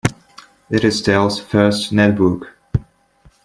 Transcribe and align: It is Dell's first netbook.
It 0.71 0.83
is 0.83 0.99
Dell's 1.03 1.39
first 1.39 1.93
netbook. 1.93 2.47